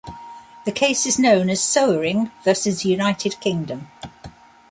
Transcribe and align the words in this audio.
The 0.65 0.71
case 0.71 1.05
is 1.05 1.19
known 1.19 1.47
as 1.51 1.61
"Soering 1.61 2.31
versus 2.43 2.83
United 2.83 3.39
Kingdom". 3.39 3.87